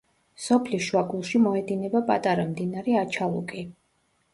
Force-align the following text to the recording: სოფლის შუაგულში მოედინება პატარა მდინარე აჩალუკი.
სოფლის 0.45 0.87
შუაგულში 0.87 1.43
მოედინება 1.45 2.03
პატარა 2.11 2.49
მდინარე 2.51 3.01
აჩალუკი. 3.07 3.69